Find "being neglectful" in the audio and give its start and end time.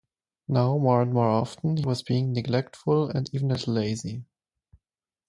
2.01-3.09